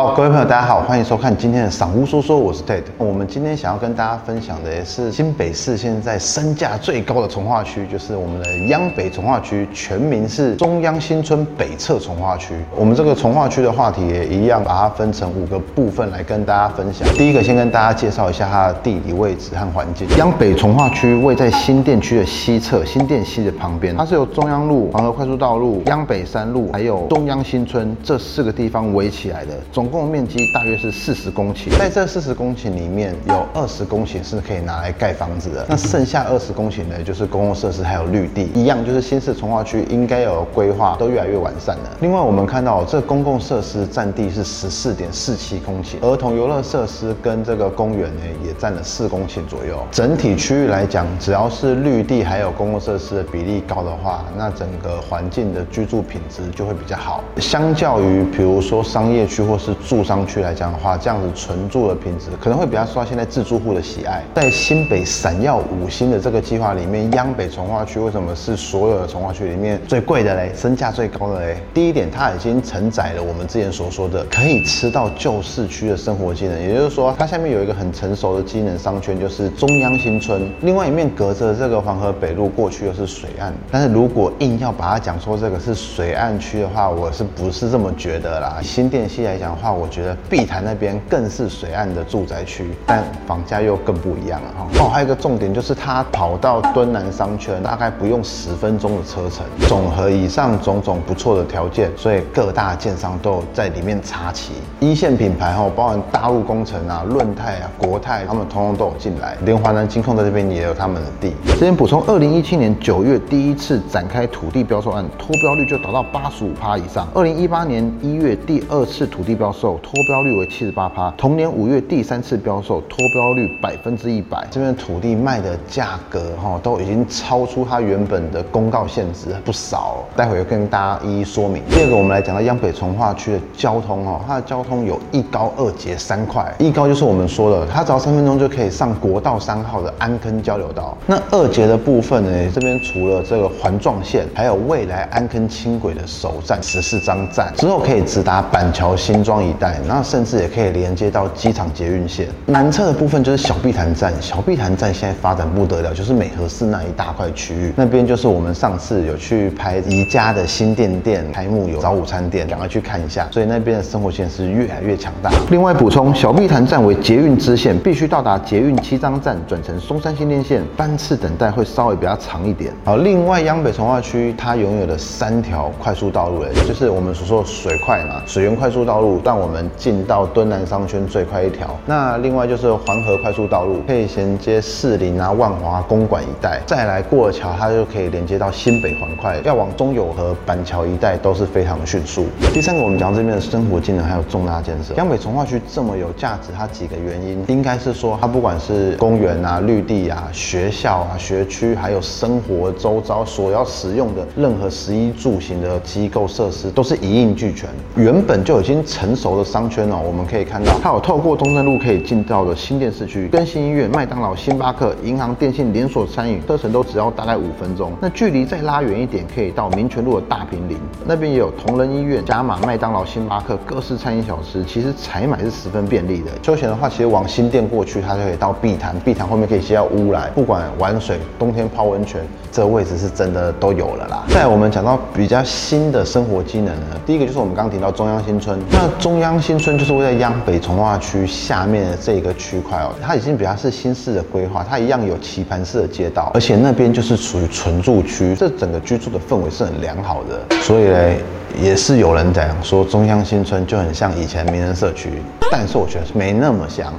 [0.00, 2.84] 好，各位朋友，大家好，欢迎收看今天的赏屋说说，我是 Ted。
[2.96, 12.54] 我们今天想要跟大家分享的也是新北市现在身价最高的从化区，就是我们的央北从化区，全名是中央新村北侧从化区。
[12.74, 17.06] 我们这个从化区的话题也一样，把它分成五个部分来跟大家分享。
[17.12, 20.08] 第一个，先跟大家介绍一下它的地理位置和环境。
[20.16, 29.50] 央北从化区位在新店区的西侧，新店西的旁边，它是由中央路、黄河快速道路、央北三路还有中央新村这四个地方围起来的。
[29.70, 41.96] 中公共面积大约是四十公顷，在这四十公顷里面有二十公顷是可以拿来盖房子的，那剩下二十公顷呢，就是公共设施还有绿地，一样就是新市从化区应该有规划，都越来越完善了。
[42.00, 49.84] 另外我们看到这公共设施占地是十四点四七公顷，儿童游乐设施跟这个公园呢也占了四公顷左右。
[49.90, 57.24] 整体区域来讲，只要是绿地还有公共设施的比例高的话，那整个环境的居住品质就会比较好。
[57.38, 64.22] 相较于比如说商业区或是住商区来讲的话，这样子纯住的品质可能会比较受到现在自住户的喜爱。
[64.34, 70.52] 在新北闪耀五星的这个计划里面，央北从化区为什么是所有的从化区里面最贵的嘞？
[70.56, 71.56] 身价最高的嘞？
[71.72, 80.50] 第一点，它已经承载了我们之前所说的可以吃到旧市区的生活机能，也就是说，它下面有一个很成熟的机能商圈，就是中央新村。
[80.62, 88.58] 另外一面隔着这个黄河北路过去又是水岸，但是如果硬要把它讲说这个是水岸区的话，我是不是这么觉得啦？
[88.60, 89.60] 新店系来讲的。
[89.60, 94.66] 话我觉得碧潭那边更是水岸的住宅区，但房价又更不一样了哈。
[94.84, 99.44] 哦，还有一个重点就是它跑到敦南商圈大概不用十分钟的车程。
[99.68, 104.52] 总和以上种种不错的条件，所以各大建商都有在里面插旗。
[104.80, 109.36] 一线品牌哈，包含大陆工程啊、润泰啊、国泰，他们通通都有进来。
[109.44, 111.34] 连华南金控在这边也有他们的地。
[111.54, 117.06] 这边补充，二零一七年九月第一次展开土地标售案，脱标率就达到八十五趴以上。
[117.14, 131.62] 二零一八年一月第二次土地标售脱标率为七十八趴，同年五月第三次标售脱标率百分之一百，这边土地卖的价格哈都已经超出它原本的公告限值不少，待会跟大家一一说明。
[131.68, 140.96] 第二个，我们来讲到央北从化区的交通哦，它的交通有一高二捷三快，一高就是我们说的，它只要三分钟就可以上国道三号的安坑交流道。
[141.06, 149.40] 那二捷的部分呢，这边除了这个环状线，还有未来安坑轻轨的首站十四张站，之后可以直达板桥新庄。
[149.40, 152.28] 一带，那甚至也可以连接到机场捷运线。
[152.46, 163.28] 南侧的部分就是小碧潭站，小碧潭站现在发展不得了，就是美和市那一大块区域，那边就是我们上次有去拍宜家的新店店开幕有早午餐店，赶快去看一下。
[163.30, 165.30] 所以那边的生活线是越来越强大。
[165.50, 172.72] 另外补充，小碧潭站为捷运支线，必须到达捷运七张站转乘松山新店线，班次等待会稍微比较长一点。
[172.84, 179.20] 好，另外央北从化区它拥有的三条快速道路，就是我们所说的水快嘛，水源快速道路。
[179.30, 181.78] 让我们进到敦南商圈最快一条。
[181.86, 192.26] 那另外就是黄河快速道路，可以衔接士林啊、万华、公馆一带，再来过桥，它就可以连接到新北环快，要往中友和板桥一带都是非常的迅速。
[192.52, 194.94] 第三个，我们讲这边的生活技能还有重大建设。
[194.94, 209.16] 江北从化区这么有价值，它几个原因，应该是说它不管是公园啊、绿地啊、学校啊、学区，还有生活周遭所要使用的任何食衣住行的机构设施，都是一应俱全，原本就已经成。
[209.20, 217.92] 熟的商圈哦，我们可以看到，它有透过东正路可以进到的新店市区，跟新医院、麦当劳、星巴克、银行、电信连锁餐饮，车程都只要大概五分钟。
[218.00, 226.30] 那距离再拉远一点，可以到民权路的大平林，那边也有同仁医院、加码麦当劳、星巴克各式餐饮小吃，其实采买是十分便利的。
[226.42, 234.24] 休闲的话，其实往新店过去，它就可以到碧潭，碧潭后面可以接到乌来，不管玩水、冬天泡温泉，这个位置是真的都有了啦。
[234.30, 239.09] 再我们讲到比较新的生活机能呢，第一个就是我们刚刚提到中央新村，那中。
[239.10, 251.12] 中央新村就是位在央北从化区下面的这个区块哦，它已经比较是新式的规划，它一样有棋盘式的街道，而且那边就是属于纯住区，这整个居住的氛围是很良好的，所以呢，
[251.60, 255.20] 也是有人讲说中央新村就很像以前名人社区，
[255.50, 256.94] 但是我觉得没那么像。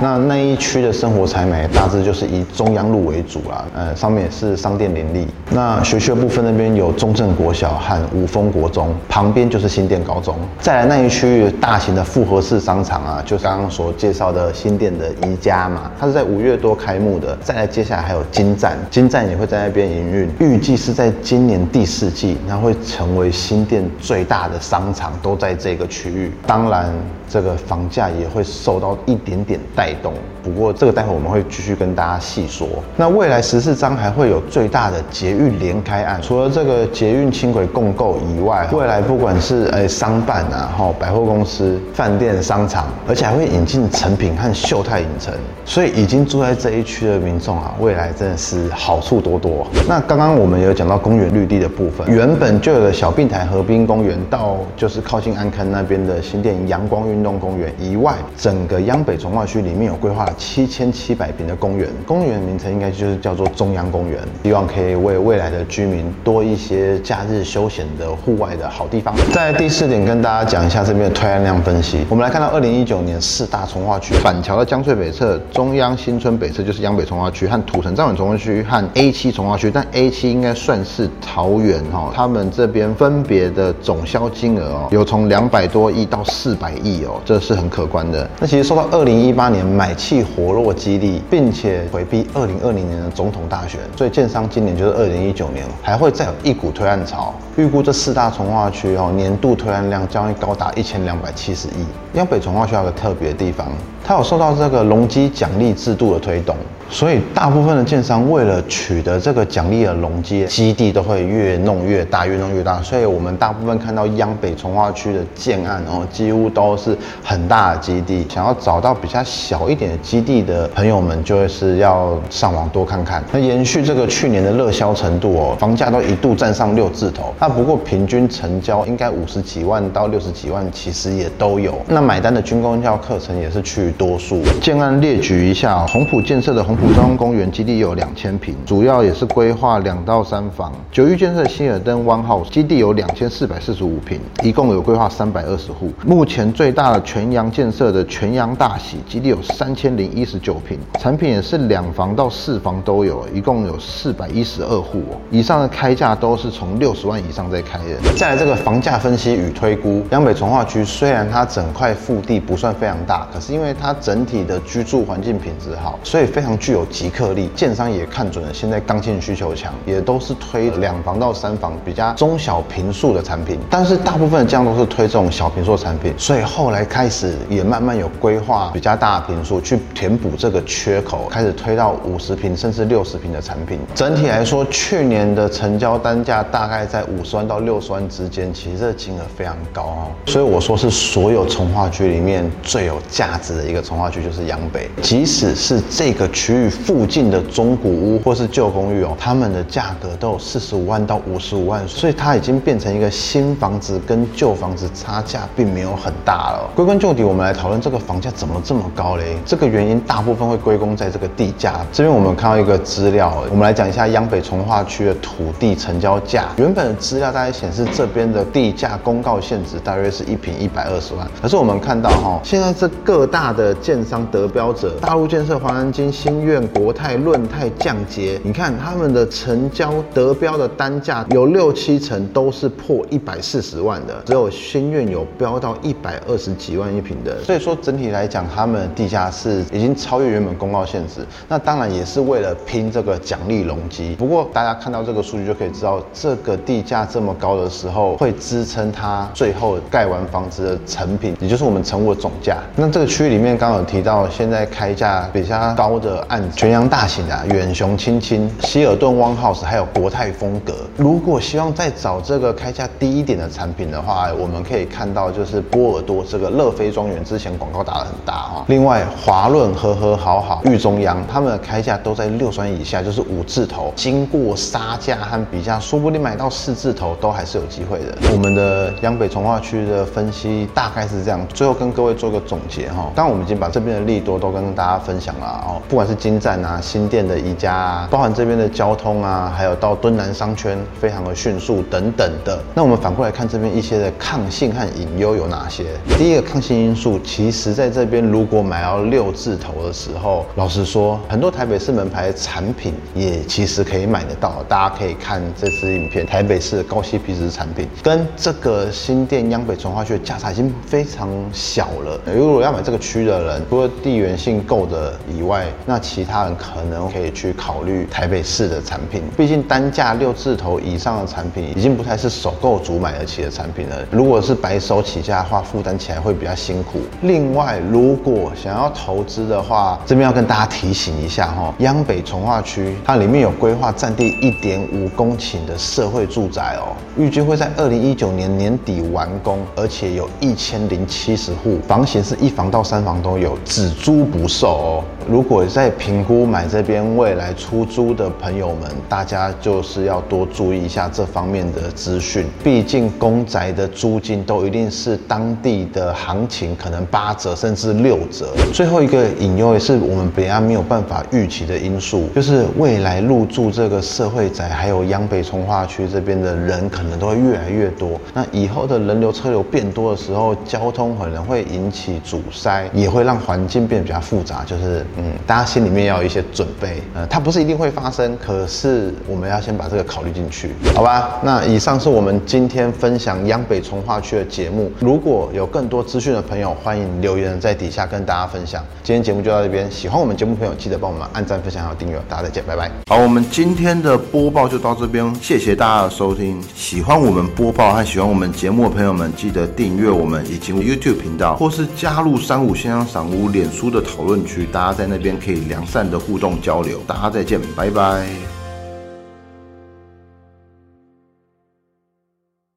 [0.00, 5.26] 那那一区的生活采买大致就是以中央路为主啦，呃，上面也是商店林立。
[5.50, 10.36] 那学区部分那边有中正国小和五峰国中，旁边就是新店高中。
[10.60, 17.36] 再来那一区域大型的复合式商场啊，就刚刚所介绍的新店的宜家嘛，它是在五月多开幕的。
[17.42, 26.32] 再来接下来还有金站，金站也会在那边营运，预计是在今年第四季，它会成为新店最大的商场，都在这个区域。
[26.46, 26.92] 当然。
[27.30, 30.37] 这个房价也会受到一点点带带动。
[30.48, 32.66] 不过这个待会我们会继续跟大家细说。
[32.96, 45.34] 那未来十四章还会有最大的捷运连开案，除了这个捷运轻轨共构以外，未来不管是诶商办啊、哈百货公司、饭店、商场，而且还会引进成品和秀泰影城，
[45.64, 49.66] 所以已经住在这一区的民众啊，未来真的是好处多多。
[49.86, 69.14] 那刚刚我们有讲到公园绿地的部分，原本就有的小病台河滨公园到就是靠近安坑那边的新店阳光运动公园以外，整个央北从化区里面有规划了七千七百平的公园，公园名称应该就是叫做中央公园，希望可以为未来的居民多一些假日休闲的户外的好地方。
[69.32, 88.28] 在第四点跟大家讲一下这边的推案量分析，我们来看到二零一九年四大从化区，板桥的江翠北侧、中央新村北侧就是央北从化区和土城站尾从化区和 A 七从化区，但 A 七应该算是桃园哈，他们这边分别的总销金额哦，有从两百多亿到四百亿哦，这是很可观的。
[88.38, 97.34] 那其实受到二零一八年买气活络激励，并且回避二零二零年的总统大选，所以建商今年就是二零一九年还会再有一股推案潮。
[97.56, 101.84] 预估这四大从化区哦，年度推案量将会高达一千两百七十亿。
[102.14, 103.68] 央北从化区有个特别的地方，
[104.04, 106.56] 它有受到这个容积奖励制度的推动。
[106.90, 112.80] 所以大部分的建商为了取得这个奖励的容积，基地都会越弄越大，越弄越大。
[112.82, 118.26] 所以我们大部分看到央北从化区的建案哦，几乎都是很大的基地。
[118.32, 123.22] 想要找到比较小一点的基地的朋友们，就是要上网多看看。
[123.30, 127.34] 那延续这个去年的热销程度哦，房价都一度站上六字头。
[127.38, 131.78] 那不过平均成交应该五十几万到六十几万，其实也都有。
[131.86, 134.42] 那买单的军工教课程也是趋于多数。
[134.62, 136.77] 建案列举一下，红埔建设的红。
[136.80, 140.72] 浦中公园基地有两千平，主要也是规划两到三房。
[140.92, 145.90] 九域建设希尔登 One House 基地有两千四百四十五平，一共有规划三百二十户。
[146.06, 155.02] 目前最大的全阳建设的全阳大喜基地有三千零一十九平，产品也是两房到四房都有，一共有四百一十二户。
[155.32, 158.14] 以上的开价都是从六十万以上在开的。
[158.16, 167.48] 再来这个房价分析与推估，江北从化区虽然它整块腹地不算非常大，可是因为它整体的居住环境品质好，所以非常具有即刻力。
[167.54, 173.58] 建商也看准了现在刚性需求强，也都是推两房到三房比较中小平数的产品。
[173.70, 183.78] 但是大部分的建都是推这种小平数产品，所以后来开始也慢慢有规划比较大的平数去填补这个缺口，开始推到五十平甚至六十平的产品。
[183.94, 190.10] 整体来说，去年的成交单价大概在五十万到六十万之间，其实这金额非常高哦。
[190.26, 206.70] 所以我说是所有从化区里面最有价值的一个从化区就是阳北，即使是这个区域附近的中古屋或是旧公寓哦，他们的价格都有四十五万到五十五万，所以它已经变成一个新房子跟旧房子差价并没有很大了。
[206.74, 209.36] 归根究底，我们来讨论这个房价怎么这么高嘞？
[209.44, 211.80] 这个原因大部分会归功在这个地价。
[211.92, 216.48] 这边我们看到一个资料，我们来讲一下央北从化区的土地成交价。
[216.56, 237.42] 原本的资料大概显示这边的地价公告限值大约是一平一百二十万，可是我们看到哈，现在这各大的建商得标者，大陆建设、华南金、新苑、国泰、润泰、降捷，你看他们的成交得标的单价有六七成都是破一百四十万的，只有新苑有标到一百二十几万一平的。
[237.44, 241.20] 所以说整体来讲，他们地价是已经超越原本公告限制。
[241.48, 244.14] 那当然也是为了拼这个奖励容积。
[244.16, 252.58] 不过大家看到这个数据就可以知道，这个地价这么高的时候，会支撑它最后盖完房子的成品，也就是我们成屋的总价。
[252.76, 260.74] 那这个区域里面刚刚有提到，现在开价比较高的案全羊大型的远雄、亲亲、希尔顿、One House，还有国泰风格。
[260.96, 268.64] 如果希望再找这个开价低一点的产品的话，我们可以看到就是波尔多这个乐飞庄园，之前广告打得很大哈。
[268.68, 273.92] 另外华润、和和好好、御中央，他们的开价都在六万以下，就是五字头。
[273.96, 278.16] 经过杀价和比价，说不定买到四字头都还是有机会的。
[278.32, 283.10] 我们的央北从化区的分析大概是这样，最后跟各位做个总结哈。
[283.14, 292.60] 刚刚我们已经把这边的利多都跟大家分享了哦，不管是金站啊、新店的宜家啊，包含这边的交通啊，还有到敦南商圈非常的迅速等等的。
[292.74, 295.84] 那我们反过来看这边一些的抗性和隐忧有哪些？
[296.18, 304.64] 第一个抗性因素，其实在这边如果买到六字头的时候，老实说，很多台北市门牌产品也其实可以买得到。
[304.68, 312.20] 大家可以看这支影片，台北市高息皮值产品跟这个新店央北从化区的价差已经非常小了。
[312.34, 319.22] 如果要买这个区的人，除了地缘性够的以外，那其他人可能可以去考虑台北市的产品。
[319.36, 323.96] 毕竟单价六字头以上的产品，已经不太是首购族买得起的产品了。
[324.10, 327.00] 如果是白手起家的话，负担起来会比较辛苦。
[327.20, 345.04] 另外，如果想要投资的话，这边要跟大家提醒一下哈，央北从化区它里面有规划占地一点五公顷的社会住宅哦，预计会在二零一九年年底完工，而且有一千零七十户，房型是一房到三房都有，只租不售哦。
[345.30, 352.46] 如果在评估买这边未来出租的朋友们，大家就是要多注意一下这方面的资讯。
[352.64, 358.54] 毕竟公宅的租金都一定是当地的行情，可能八折甚至六折。
[358.72, 368.18] 最后一个隐忧也是我们北安没有办法预期的因素，就是未来入住这个社会宅，还有央北从化区这边的人，可能都会越来越多。
[368.32, 374.64] 那以后的人流车流变多的时候，交通可能会引起阻塞，也会让环境变得比较复杂。
[374.64, 377.02] 就是嗯，大家心里面要有一些准备。
[377.14, 381.38] 呃，它不是一定会发生，可是我们要先把这个考虑进去，好吧？
[381.42, 384.90] 那以上是我们今天分享央北从化区的节目。
[385.00, 388.84] 如果有更多资讯的朋友，欢迎留言在底下跟大家分享。
[389.02, 392.16] 今天节目就到这边，喜欢我们节目朋友记得帮我们按赞、分享还有订阅。
[392.28, 392.88] 大家再见，拜拜。
[393.08, 396.62] 好，我们今天的播报就到这边，谢谢大家的收听。
[396.76, 407.00] 喜欢我们播报和喜欢我们节目的朋友们，记得订阅我们以及 YouTube 频道，或是加入三五先生赏屋脸书的讨论区，大家在那边可以良善的互动交流。
[407.06, 408.57] 大家再见，拜拜。